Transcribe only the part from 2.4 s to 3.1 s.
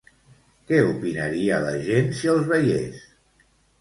veies?